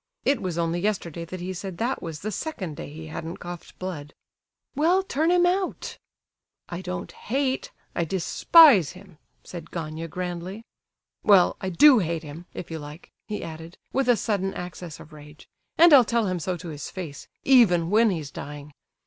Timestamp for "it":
0.25-0.41